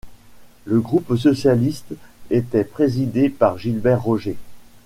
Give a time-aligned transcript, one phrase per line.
[0.65, 1.93] Le groupe socialiste
[2.31, 4.35] était présidé par Gilbert Roger.